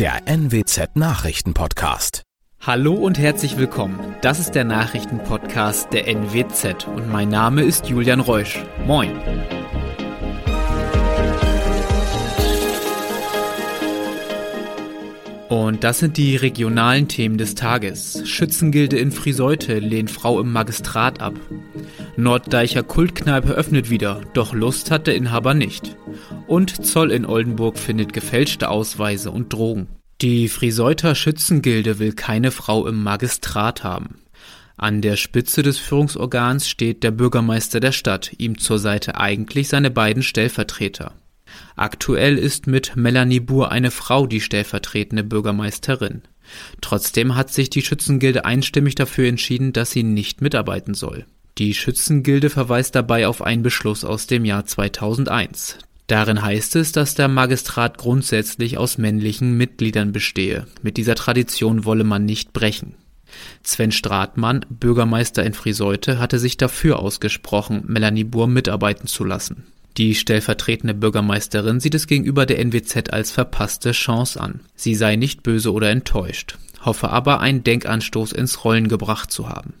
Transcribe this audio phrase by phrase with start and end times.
[0.00, 2.22] der NWZ Nachrichtenpodcast.
[2.58, 4.16] Hallo und herzlich willkommen.
[4.22, 8.64] Das ist der Nachrichtenpodcast der NWZ und mein Name ist Julian Reusch.
[8.86, 9.10] Moin.
[15.50, 18.22] Und das sind die regionalen Themen des Tages.
[18.24, 21.34] Schützengilde in Friseute lehnt Frau im Magistrat ab.
[22.16, 25.96] Norddeicher Kultkneipe öffnet wieder, doch Lust hat der Inhaber nicht.
[26.46, 29.88] Und Zoll in Oldenburg findet gefälschte Ausweise und Drogen.
[30.22, 34.18] Die Friseuter Schützengilde will keine Frau im Magistrat haben.
[34.76, 39.90] An der Spitze des Führungsorgans steht der Bürgermeister der Stadt, ihm zur Seite eigentlich seine
[39.90, 41.14] beiden Stellvertreter.
[41.74, 46.20] Aktuell ist mit Melanie Buhr eine Frau die stellvertretende Bürgermeisterin.
[46.82, 51.24] Trotzdem hat sich die Schützengilde einstimmig dafür entschieden, dass sie nicht mitarbeiten soll.
[51.56, 55.78] Die Schützengilde verweist dabei auf einen Beschluss aus dem Jahr 2001.
[56.10, 60.66] Darin heißt es, dass der Magistrat grundsätzlich aus männlichen Mitgliedern bestehe.
[60.82, 62.96] Mit dieser Tradition wolle man nicht brechen.
[63.62, 69.68] Sven Stratmann, Bürgermeister in Friseute, hatte sich dafür ausgesprochen, Melanie Buhr mitarbeiten zu lassen.
[69.98, 74.62] Die stellvertretende Bürgermeisterin sieht es gegenüber der NWZ als verpasste Chance an.
[74.74, 79.74] Sie sei nicht böse oder enttäuscht, hoffe aber, einen Denkanstoß ins Rollen gebracht zu haben.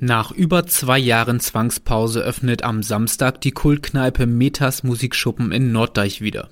[0.00, 6.50] Nach über zwei Jahren Zwangspause öffnet am Samstag die Kultkneipe Metas Musikschuppen in Norddeich wieder.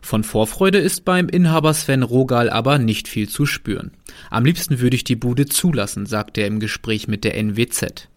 [0.00, 3.92] Von Vorfreude ist beim Inhaber Sven Rogal aber nicht viel zu spüren.
[4.30, 8.08] Am liebsten würde ich die Bude zulassen, sagt er im Gespräch mit der NWZ.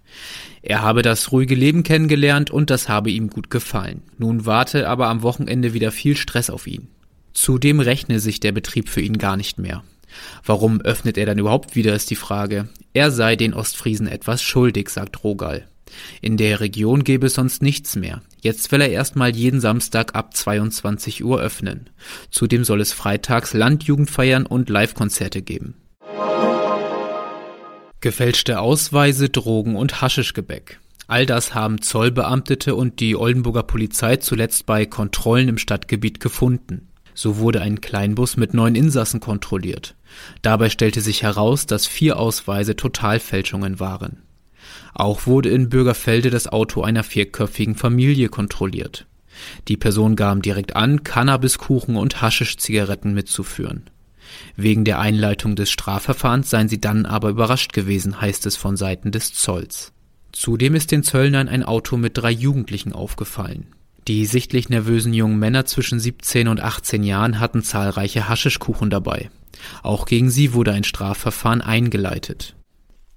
[0.61, 4.01] Er habe das ruhige Leben kennengelernt und das habe ihm gut gefallen.
[4.17, 6.87] Nun warte aber am Wochenende wieder viel Stress auf ihn.
[7.33, 9.83] Zudem rechne sich der Betrieb für ihn gar nicht mehr.
[10.45, 12.69] Warum öffnet er dann überhaupt wieder, ist die Frage.
[12.93, 15.67] Er sei den Ostfriesen etwas schuldig, sagt Rogal.
[16.21, 18.21] In der Region gäbe es sonst nichts mehr.
[18.41, 21.89] Jetzt will er erstmal jeden Samstag ab 22 Uhr öffnen.
[22.29, 25.75] Zudem soll es freitags Landjugendfeiern und Livekonzerte geben.
[28.01, 30.79] Gefälschte Ausweise, Drogen und Haschischgebäck.
[31.07, 36.89] All das haben Zollbeamtete und die Oldenburger Polizei zuletzt bei Kontrollen im Stadtgebiet gefunden.
[37.13, 39.95] So wurde ein Kleinbus mit neun Insassen kontrolliert.
[40.41, 44.23] Dabei stellte sich heraus, dass vier Ausweise Totalfälschungen waren.
[44.93, 49.07] Auch wurde in Bürgerfelde das Auto einer vierköpfigen Familie kontrolliert.
[49.67, 53.89] Die Person gaben direkt an, Cannabiskuchen und Haschisch-Zigaretten mitzuführen.
[54.55, 59.11] Wegen der Einleitung des Strafverfahrens seien sie dann aber überrascht gewesen, heißt es von Seiten
[59.11, 59.91] des Zolls.
[60.31, 63.67] Zudem ist den Zöllnern ein Auto mit drei Jugendlichen aufgefallen.
[64.07, 69.29] Die sichtlich nervösen jungen Männer zwischen 17 und 18 Jahren hatten zahlreiche Haschischkuchen dabei.
[69.81, 72.55] Auch gegen sie wurde ein Strafverfahren eingeleitet.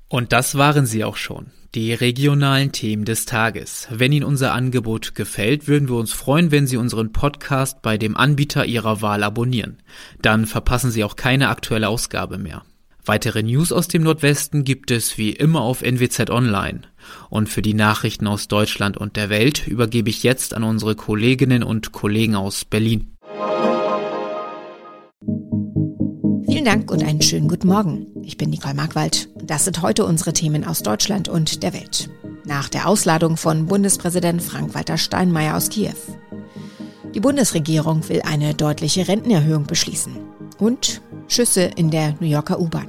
[0.08, 1.46] Und das waren sie auch schon.
[1.74, 3.88] Die regionalen Themen des Tages.
[3.90, 8.16] Wenn Ihnen unser Angebot gefällt, würden wir uns freuen, wenn Sie unseren Podcast bei dem
[8.16, 9.82] Anbieter Ihrer Wahl abonnieren.
[10.22, 12.62] Dann verpassen Sie auch keine aktuelle Ausgabe mehr.
[13.06, 16.82] Weitere News aus dem Nordwesten gibt es wie immer auf NWZ Online.
[17.30, 21.62] Und für die Nachrichten aus Deutschland und der Welt übergebe ich jetzt an unsere Kolleginnen
[21.62, 23.16] und Kollegen aus Berlin.
[26.46, 28.06] Vielen Dank und einen schönen guten Morgen.
[28.22, 32.10] Ich bin Nicole Markwald das sind heute unsere Themen aus Deutschland und der Welt.
[32.44, 35.94] Nach der Ausladung von Bundespräsident Frank-Walter Steinmeier aus Kiew.
[37.14, 40.16] Die Bundesregierung will eine deutliche Rentenerhöhung beschließen.
[40.58, 42.88] Und Schüsse in der New Yorker U-Bahn.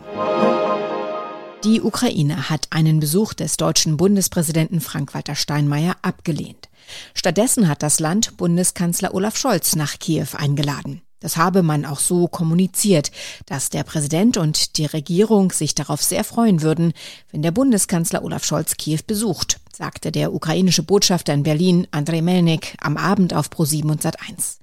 [1.64, 6.70] Die Ukraine hat einen Besuch des deutschen Bundespräsidenten Frank-Walter Steinmeier abgelehnt.
[7.14, 11.02] Stattdessen hat das Land Bundeskanzler Olaf Scholz nach Kiew eingeladen.
[11.20, 13.12] Das habe man auch so kommuniziert,
[13.48, 16.94] dass der Präsident und die Regierung sich darauf sehr freuen würden,
[17.32, 22.76] wenn der Bundeskanzler Olaf Scholz Kiew besucht, sagte der ukrainische Botschafter in Berlin, Andrei Melnik,
[22.82, 24.58] am Abend auf Pro7 und Sat1.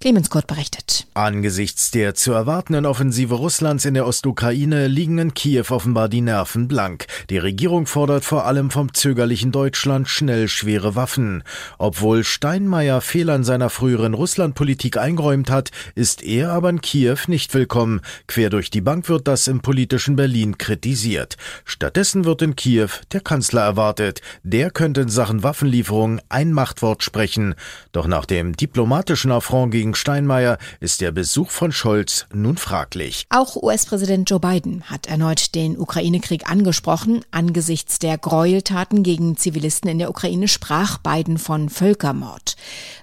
[0.00, 1.06] Clemens Kurt berichtet.
[1.12, 6.68] Angesichts der zu erwartenden Offensive Russlands in der Ostukraine liegen in Kiew offenbar die Nerven
[6.68, 7.06] blank.
[7.28, 11.42] Die Regierung fordert vor allem vom zögerlichen Deutschland schnell schwere Waffen.
[11.78, 18.00] Obwohl Steinmeier Fehlern seiner früheren Russlandpolitik eingeräumt hat, ist er aber in Kiew nicht willkommen.
[18.26, 21.36] Quer durch die Bank wird das im politischen Berlin kritisiert.
[21.64, 24.22] Stattdessen wird in Kiew der Kanzler erwartet.
[24.42, 27.54] Der könnte in Sachen Waffenlieferung ein Machtwort sprechen.
[27.92, 33.24] Doch nach dem diplomatischen Affront gegen Steinmeier ist der Besuch von Scholz nun fraglich.
[33.30, 37.24] Auch US-Präsident Joe Biden hat erneut den Ukraine-Krieg angesprochen.
[37.30, 42.56] Angesichts der Gräueltaten gegen Zivilisten in der Ukraine sprach Biden von Völkermord.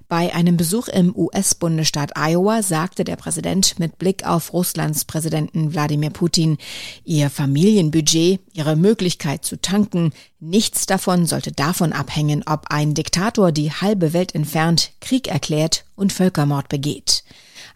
[0.10, 6.12] Bei einem Besuch im US-Bundesstaat Iowa sagte der Präsident mit Blick auf Russlands Präsidenten Wladimir
[6.12, 6.58] Putin,
[7.04, 13.72] ihr Familienbudget, ihre Möglichkeit zu tanken, nichts davon sollte davon abhängen, ob ein Diktator die
[13.72, 17.24] halbe Welt entfernt Krieg erklärt und Völkermord begeht.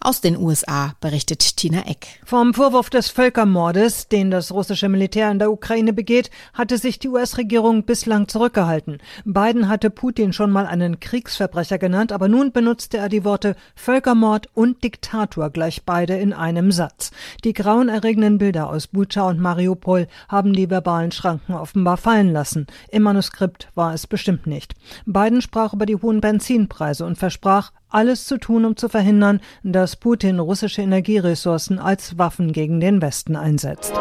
[0.03, 2.07] Aus den USA berichtet Tina Eck.
[2.25, 7.07] Vom Vorwurf des Völkermordes, den das russische Militär in der Ukraine begeht, hatte sich die
[7.07, 8.97] US-Regierung bislang zurückgehalten.
[9.25, 14.47] Biden hatte Putin schon mal einen Kriegsverbrecher genannt, aber nun benutzte er die Worte Völkermord
[14.55, 17.11] und Diktator gleich beide in einem Satz.
[17.43, 22.65] Die grauenerregenden Bilder aus Bucha und Mariupol haben die verbalen Schranken offenbar fallen lassen.
[22.89, 24.73] Im Manuskript war es bestimmt nicht.
[25.05, 29.95] Biden sprach über die hohen Benzinpreise und versprach, alles zu tun, um zu verhindern, dass
[29.95, 33.93] Putin russische Energieressourcen als Waffen gegen den Westen einsetzt.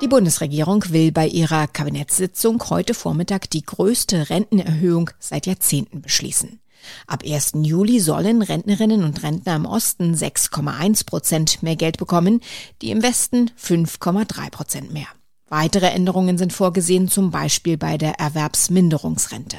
[0.00, 6.60] Die Bundesregierung will bei ihrer Kabinettssitzung heute Vormittag die größte Rentenerhöhung seit Jahrzehnten beschließen.
[7.08, 7.52] Ab 1.
[7.62, 12.40] Juli sollen Rentnerinnen und Rentner im Osten 6,1 Prozent mehr Geld bekommen,
[12.80, 15.08] die im Westen 5,3 Prozent mehr.
[15.48, 19.56] Weitere Änderungen sind vorgesehen, zum Beispiel bei der Erwerbsminderungsrente.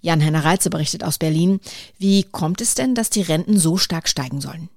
[0.00, 1.60] Jan-Henner Reitze berichtet aus Berlin.
[1.98, 4.68] Wie kommt es denn, dass die Renten so stark steigen sollen?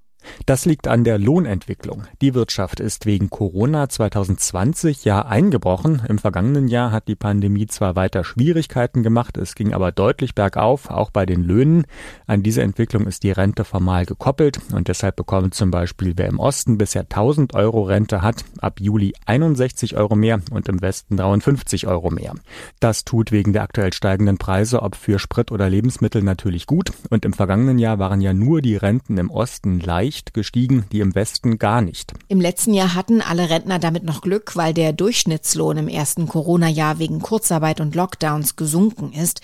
[0.46, 2.04] Das liegt an der Lohnentwicklung.
[2.22, 6.02] Die Wirtschaft ist wegen Corona 2020 ja eingebrochen.
[6.08, 10.90] Im vergangenen Jahr hat die Pandemie zwar weiter Schwierigkeiten gemacht, es ging aber deutlich bergauf,
[10.90, 11.86] auch bei den Löhnen.
[12.28, 16.40] An diese Entwicklung ist die Rente formal gekoppelt und deshalb bekommt zum Beispiel wer im
[16.40, 21.88] Osten bisher 1000 Euro Rente hat, ab Juli 61 Euro mehr und im Westen 53
[21.88, 22.34] Euro mehr.
[22.80, 27.26] Das tut wegen der aktuell steigenden Preise, ob für Sprit oder Lebensmittel natürlich gut und
[27.26, 31.16] im vergangenen Jahr waren ja nur die Renten im Osten leicht leicht gestiegen, die im
[31.16, 32.14] Westen gar nicht.
[32.28, 37.00] Im letzten Jahr hatten alle Rentner damit noch Glück, weil der Durchschnittslohn im ersten Corona-Jahr
[37.00, 39.42] wegen Kurzarbeit und Lockdowns gesunken ist.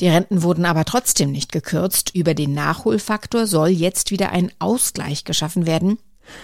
[0.00, 2.14] Die Renten wurden aber trotzdem nicht gekürzt.
[2.14, 5.98] Über den Nachholfaktor soll jetzt wieder ein Ausgleich geschaffen werden.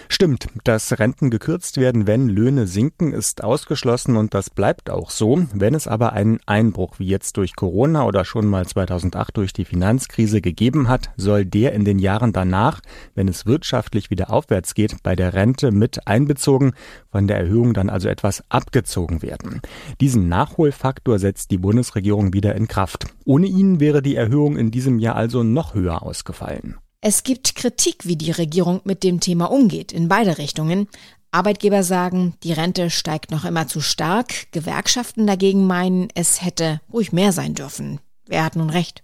[0.09, 5.47] Stimmt, dass Renten gekürzt werden, wenn Löhne sinken, ist ausgeschlossen und das bleibt auch so.
[5.53, 9.65] Wenn es aber einen Einbruch wie jetzt durch Corona oder schon mal 2008 durch die
[9.65, 12.81] Finanzkrise gegeben hat, soll der in den Jahren danach,
[13.15, 16.73] wenn es wirtschaftlich wieder aufwärts geht, bei der Rente mit einbezogen,
[17.11, 19.61] von der Erhöhung dann also etwas abgezogen werden.
[20.01, 23.07] Diesen Nachholfaktor setzt die Bundesregierung wieder in Kraft.
[23.25, 26.77] Ohne ihn wäre die Erhöhung in diesem Jahr also noch höher ausgefallen.
[27.07, 30.89] Es gibt Kritik, wie die Regierung mit dem Thema umgeht, in beide Richtungen.
[31.33, 34.51] Arbeitgeber sagen, die Rente steigt noch immer zu stark.
[34.53, 38.01] Gewerkschaften dagegen meinen, es hätte ruhig mehr sein dürfen.
[38.27, 39.03] Wer hat nun recht?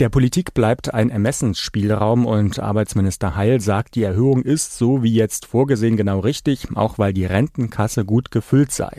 [0.00, 5.44] Der Politik bleibt ein Ermessensspielraum und Arbeitsminister Heil sagt, die Erhöhung ist so wie jetzt
[5.44, 8.98] vorgesehen genau richtig, auch weil die Rentenkasse gut gefüllt sei.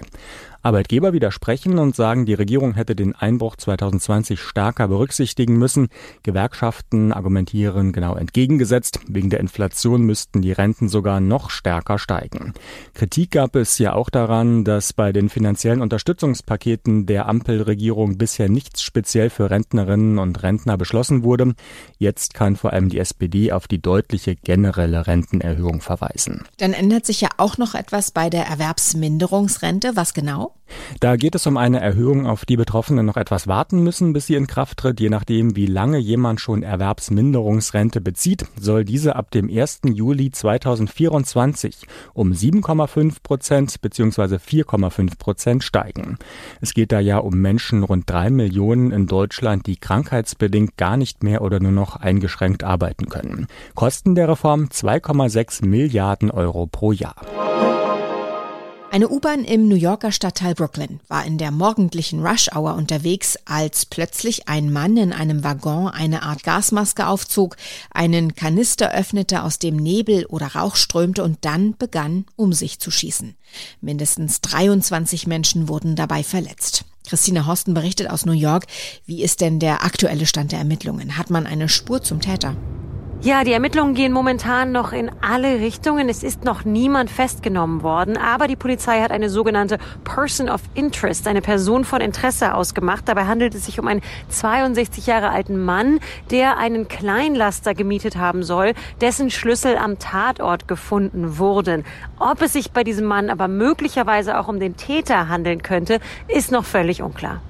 [0.63, 5.89] Arbeitgeber widersprechen und sagen, die Regierung hätte den Einbruch 2020 stärker berücksichtigen müssen.
[6.23, 9.01] Gewerkschaften argumentieren genau entgegengesetzt.
[9.09, 12.53] Wegen der Inflation müssten die Renten sogar noch stärker steigen.
[12.93, 18.81] Kritik gab es ja auch daran, dass bei den finanziellen Unterstützungspaketen der Ampelregierung bisher nichts
[18.83, 21.55] speziell für Rentnerinnen und Rentner beschlossen wurde.
[21.97, 26.45] Jetzt kann vor allem die SPD auf die deutliche generelle Rentenerhöhung verweisen.
[26.57, 29.91] Dann ändert sich ja auch noch etwas bei der Erwerbsminderungsrente.
[29.95, 30.52] Was genau?
[30.99, 34.35] Da geht es um eine Erhöhung, auf die Betroffene noch etwas warten müssen, bis sie
[34.35, 34.99] in Kraft tritt.
[34.99, 39.81] Je nachdem, wie lange jemand schon Erwerbsminderungsrente bezieht, soll diese ab dem 1.
[39.85, 44.35] Juli 2024 um 7,5 Prozent bzw.
[44.35, 46.17] 4,5 Prozent steigen.
[46.61, 51.23] Es geht da ja um Menschen rund drei Millionen in Deutschland, die krankheitsbedingt gar nicht
[51.23, 53.47] mehr oder nur noch eingeschränkt arbeiten können.
[53.75, 57.42] Kosten der Reform 2,6 Milliarden Euro pro Jahr.
[58.93, 64.47] Eine U-Bahn im New Yorker Stadtteil Brooklyn war in der morgendlichen Rush-Hour unterwegs, als plötzlich
[64.47, 67.57] ein Mann in einem Waggon eine Art Gasmaske aufzog,
[67.89, 72.91] einen Kanister öffnete, aus dem Nebel oder Rauch strömte und dann begann, um sich zu
[72.91, 73.33] schießen.
[73.81, 76.85] Mindestens 23 Menschen wurden dabei verletzt.
[77.07, 78.67] Christina Horsten berichtet aus New York.
[79.07, 81.17] Wie ist denn der aktuelle Stand der Ermittlungen?
[81.17, 82.55] Hat man eine Spur zum Täter?
[83.23, 86.09] Ja, die Ermittlungen gehen momentan noch in alle Richtungen.
[86.09, 91.25] Es ist noch niemand festgenommen worden, aber die Polizei hat eine sogenannte Person of Interest,
[91.25, 93.07] eine Person von Interesse ausgemacht.
[93.07, 96.01] Dabei handelt es sich um einen 62 Jahre alten Mann,
[96.31, 101.85] der einen Kleinlaster gemietet haben soll, dessen Schlüssel am Tatort gefunden wurden.
[102.19, 106.51] Ob es sich bei diesem Mann aber möglicherweise auch um den Täter handeln könnte, ist
[106.51, 107.41] noch völlig unklar.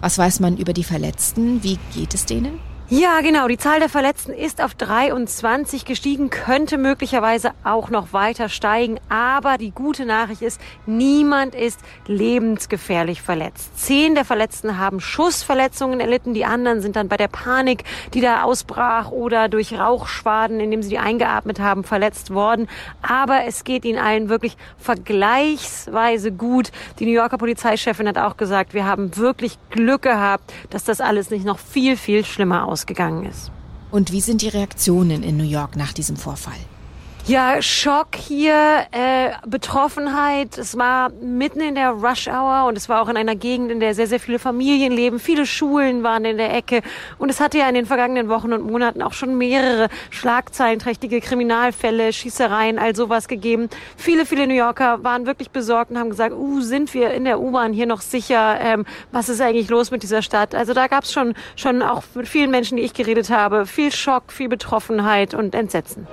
[0.00, 1.62] Was weiß man über die Verletzten?
[1.62, 2.58] Wie geht es denen?
[2.90, 3.48] Ja, genau.
[3.48, 9.00] Die Zahl der Verletzten ist auf 23 gestiegen, könnte möglicherweise auch noch weiter steigen.
[9.08, 13.70] Aber die gute Nachricht ist, niemand ist lebensgefährlich verletzt.
[13.78, 16.34] Zehn der Verletzten haben Schussverletzungen erlitten.
[16.34, 20.90] Die anderen sind dann bei der Panik, die da ausbrach oder durch Rauchschwaden, indem sie
[20.90, 22.68] die eingeatmet haben, verletzt worden.
[23.00, 26.70] Aber es geht ihnen allen wirklich vergleichsweise gut.
[26.98, 31.30] Die New Yorker Polizeichefin hat auch gesagt, wir haben wirklich Glück gehabt, dass das alles
[31.30, 33.52] nicht noch viel, viel schlimmer aussieht ausgegangen ist.
[33.92, 36.58] Und wie sind die Reaktionen in New York nach diesem Vorfall?
[37.26, 40.58] Ja, Schock hier, äh, Betroffenheit.
[40.58, 43.80] Es war mitten in der Rush Hour und es war auch in einer Gegend, in
[43.80, 45.18] der sehr, sehr viele Familien leben.
[45.18, 46.82] Viele Schulen waren in der Ecke.
[47.16, 52.12] Und es hatte ja in den vergangenen Wochen und Monaten auch schon mehrere schlagzeilenträchtige Kriminalfälle,
[52.12, 53.70] Schießereien, all sowas gegeben.
[53.96, 57.40] Viele, viele New Yorker waren wirklich besorgt und haben gesagt, uh, sind wir in der
[57.40, 58.60] U-Bahn hier noch sicher?
[58.60, 60.54] Ähm, was ist eigentlich los mit dieser Stadt?
[60.54, 63.92] Also da gab es schon, schon auch mit vielen Menschen, die ich geredet habe, viel
[63.92, 66.06] Schock, viel Betroffenheit und Entsetzen.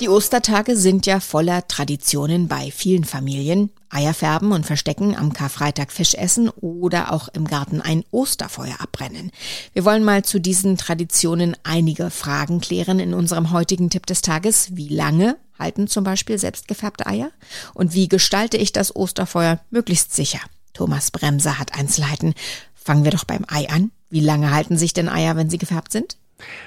[0.00, 3.70] Die Ostertage sind ja voller Traditionen bei vielen Familien.
[3.90, 9.30] Eier färben und verstecken, am Karfreitag Fisch essen oder auch im Garten ein Osterfeuer abbrennen.
[9.72, 14.74] Wir wollen mal zu diesen Traditionen einige Fragen klären in unserem heutigen Tipp des Tages.
[14.74, 17.30] Wie lange halten zum Beispiel selbstgefärbte Eier?
[17.72, 20.40] Und wie gestalte ich das Osterfeuer möglichst sicher?
[20.72, 22.34] Thomas Bremser hat Einzelheiten.
[22.74, 23.92] Fangen wir doch beim Ei an.
[24.10, 26.16] Wie lange halten sich denn Eier, wenn sie gefärbt sind?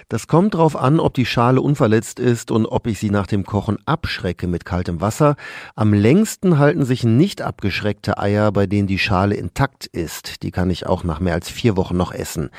[0.09, 3.45] Das kommt darauf an, ob die Schale unverletzt ist und ob ich sie nach dem
[3.45, 5.35] Kochen abschrecke mit kaltem Wasser.
[5.75, 10.43] Am längsten halten sich nicht abgeschreckte Eier, bei denen die Schale intakt ist.
[10.43, 12.49] Die kann ich auch nach mehr als vier Wochen noch essen.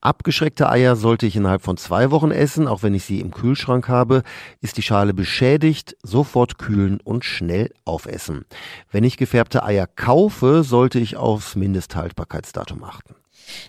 [0.00, 3.88] Abgeschreckte Eier sollte ich innerhalb von zwei Wochen essen, auch wenn ich sie im Kühlschrank
[3.88, 4.22] habe.
[4.60, 8.44] Ist die Schale beschädigt, sofort kühlen und schnell aufessen.
[8.90, 13.14] Wenn ich gefärbte Eier kaufe, sollte ich aufs Mindesthaltbarkeitsdatum achten.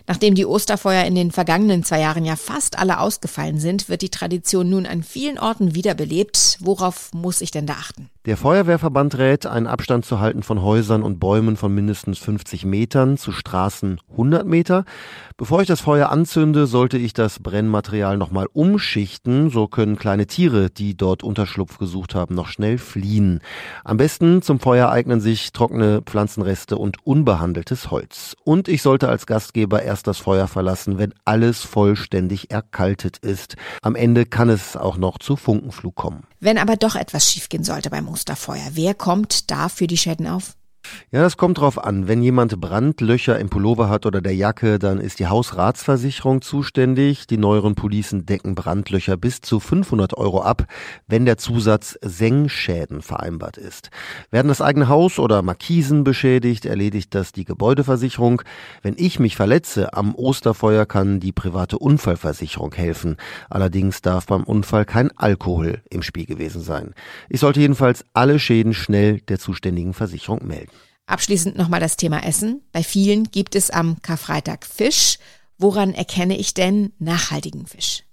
[0.06, 4.10] Nachdem die Osterfeuer in den vergangenen zwei Jahren ja fast alle ausgefallen sind, wird die
[4.10, 6.58] Tradition nun an vielen Orten wiederbelebt.
[6.60, 8.10] Worauf muss ich denn da achten?
[8.26, 13.18] Der Feuerwehrverband rät, einen Abstand zu halten von Häusern und Bäumen von mindestens 50 Metern,
[13.18, 14.84] zu Straßen 100 Meter.
[15.36, 19.50] Bevor ich das Feuer anzünde, sollte ich das Brennmaterial nochmal umschichten.
[19.50, 23.42] So können kleine Tiere, die dort Unterschlupf gesucht haben, noch schnell fliehen.
[23.84, 28.34] Am besten zum Feuer eignen sich trockene Pflanzenreste und unbehandeltes Holz.
[28.42, 33.54] Und ich sollte als Gastgeber erst das Feuer verlassen, wenn alles vollständig erkaltet ist.
[33.82, 36.24] Am Ende kann es auch noch zu Funkenflug kommen.
[36.40, 40.56] Wenn aber doch etwas schiefgehen sollte beim Osterfeuer, wer kommt da für die Schäden auf?
[41.12, 42.08] Ja, das kommt drauf an.
[42.08, 47.28] Wenn jemand Brandlöcher im Pullover hat oder der Jacke, dann ist die Hausratsversicherung zuständig.
[47.28, 50.64] Die neueren Policen decken Brandlöcher bis zu 500 Euro ab,
[51.06, 53.90] wenn der Zusatz Sengschäden vereinbart ist.
[54.32, 58.42] Werden das eigene Haus oder Markisen beschädigt, erledigt das die Gebäudeversicherung.
[58.82, 63.16] Wenn ich mich verletze am Osterfeuer, kann die private Unfallversicherung helfen.
[63.48, 66.94] Allerdings darf beim Unfall kein Alkohol im Spiel gewesen sein.
[67.28, 70.72] Ich sollte jedenfalls alle Schäden schnell der zuständigen Versicherung melden.
[71.06, 72.62] Abschließend nochmal das Thema Essen.
[72.72, 75.18] Bei vielen gibt es am Karfreitag Fisch.
[75.56, 78.05] Woran erkenne ich denn nachhaltigen Fisch?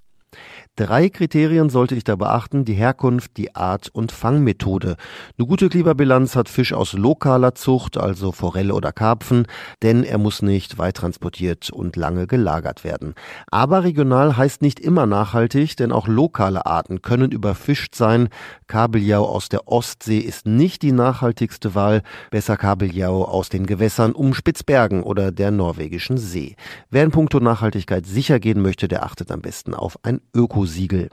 [0.76, 4.96] Drei Kriterien sollte ich da beachten, die Herkunft, die Art und Fangmethode.
[5.38, 9.46] Eine gute Klimabilanz hat Fisch aus lokaler Zucht, also Forelle oder Karpfen,
[9.84, 13.14] denn er muss nicht weit transportiert und lange gelagert werden.
[13.52, 18.30] Aber regional heißt nicht immer nachhaltig, denn auch lokale Arten können überfischt sein.
[18.66, 22.02] Kabeljau aus der Ostsee ist nicht die nachhaltigste Wahl,
[22.32, 26.56] besser Kabeljau aus den Gewässern um Spitzbergen oder der norwegischen See.
[26.90, 31.10] Wer in puncto Nachhaltigkeit sicher gehen möchte, der achtet am besten auf ein Öko Ökosiegel.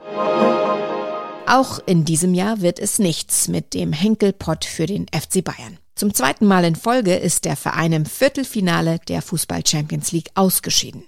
[1.45, 5.77] Auch in diesem Jahr wird es nichts mit dem Henkelpott für den FC Bayern.
[5.95, 11.03] Zum zweiten Mal in Folge ist der Verein im Viertelfinale der Fußball Champions League ausgeschieden.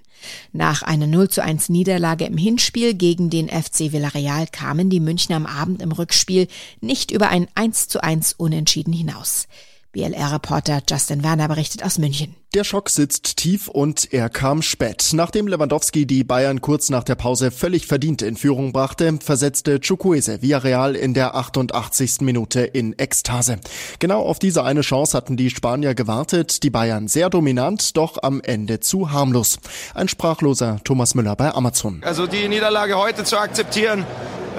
[0.52, 5.36] Nach einer 0 zu 1 Niederlage im Hinspiel gegen den FC Villarreal kamen die Münchner
[5.36, 6.48] am Abend im Rückspiel
[6.82, 9.48] nicht über ein 1 zu 1 Unentschieden hinaus.
[9.94, 12.34] BLR-Reporter Justin Werner berichtet aus München.
[12.52, 15.10] Der Schock sitzt tief und er kam spät.
[15.12, 20.42] Nachdem Lewandowski die Bayern kurz nach der Pause völlig verdient in Führung brachte, versetzte Chukwueze
[20.42, 22.20] Villarreal in der 88.
[22.20, 23.58] Minute in Ekstase.
[24.00, 28.40] Genau auf diese eine Chance hatten die Spanier gewartet, die Bayern sehr dominant, doch am
[28.40, 29.58] Ende zu harmlos.
[29.94, 32.02] Ein sprachloser Thomas Müller bei Amazon.
[32.04, 34.04] Also die Niederlage heute zu akzeptieren,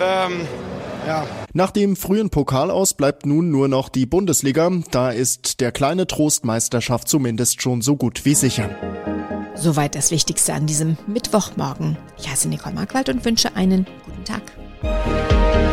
[0.01, 0.47] ähm
[1.05, 1.27] ja.
[1.53, 4.71] Nach dem frühen Pokalaus bleibt nun nur noch die Bundesliga.
[4.91, 8.69] Da ist der kleine Trostmeisterschaft zumindest schon so gut wie sicher.
[9.55, 11.97] Soweit das Wichtigste an diesem Mittwochmorgen.
[12.17, 15.64] Ich heiße Nicole Markwald und wünsche einen guten Tag.